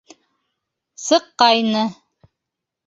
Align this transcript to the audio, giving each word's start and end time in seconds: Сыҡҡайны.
Сыҡҡайны. 1.09 1.87